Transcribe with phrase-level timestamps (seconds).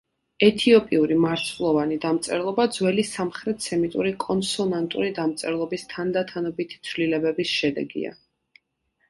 [0.45, 8.17] ეთიოპიური მარცვლოვანი დამწერლობა ძველი სამხრეთ სემიტური კონსონანტური დამწერლობის თანდათანობითი ცვლილებების შედეგია.